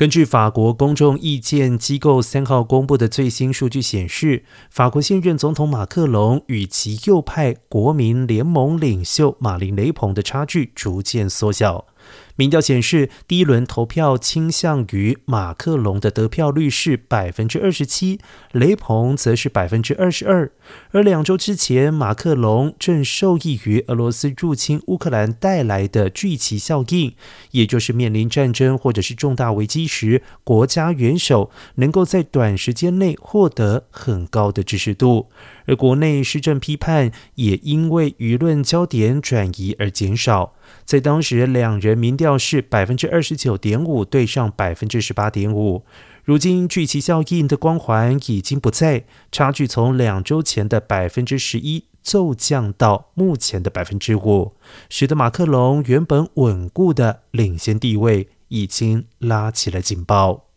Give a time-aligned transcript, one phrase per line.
[0.00, 11.84] 根据法国公众意见机构三号公布的最新数据显示，法国现任总统马克龙与其右派国民联盟领袖马林·雷鹏的差距逐渐缩小。
[12.40, 18.18] 民调显示，第一轮投票倾向于马克龙的得票率是百分之二十七，
[18.52, 20.50] 雷鹏则是百分之二十二。
[20.92, 27.14] 而两周之前，马克龙正受益于俄罗斯入侵乌克兰带来的聚集效应，
[27.50, 35.28] 也就是面临战争或者是重大危机时，国家元首能够在短时间内获得很高的支持度。
[35.66, 40.54] 而国内施政批判也因为舆论焦点转移而减少。
[40.84, 45.84] 在当时，两人民调倒是百分之二十九点五对上百分之十八点五。
[46.22, 54.52] 如今，聚集效应的光环已经不在，差距从两周前的百分之十一骤降到目前的百分之五，
[54.88, 60.49] 使得马克龙原本稳固的领先地位已经拉起了警报。